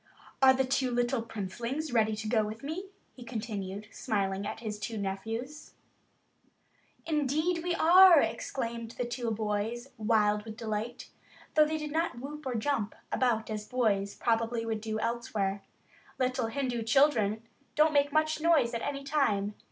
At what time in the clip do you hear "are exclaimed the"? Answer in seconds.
7.75-9.05